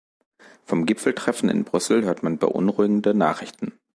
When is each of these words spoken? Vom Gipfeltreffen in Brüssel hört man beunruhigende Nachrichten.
Vom 0.65 0.87
Gipfeltreffen 0.87 1.47
in 1.49 1.63
Brüssel 1.63 2.03
hört 2.05 2.23
man 2.23 2.39
beunruhigende 2.39 3.13
Nachrichten. 3.13 3.79